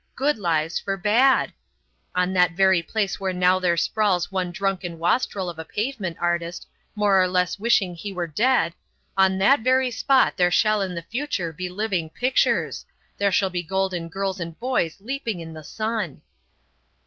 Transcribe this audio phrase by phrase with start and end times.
[0.15, 1.53] Good lives for bad!
[2.15, 6.65] On that very place where now there sprawls one drunken wastrel of a pavement artist
[6.95, 8.73] more or less wishing he were dead
[9.15, 12.83] on that very spot there shall in the future be living pictures;
[13.19, 16.23] there shall be golden girls and boys leaping in the sun."